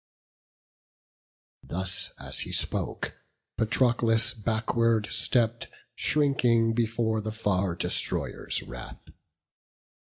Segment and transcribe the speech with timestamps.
[1.61, 3.13] Thus as he spoke,
[3.55, 9.09] Patroclus backward stepp'd, Shrinking before the Far destroyer's wrath.